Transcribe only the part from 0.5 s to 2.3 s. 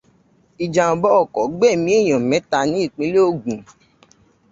Ìjàmbá ọkọ̀ gbẹ̀mí èèyàn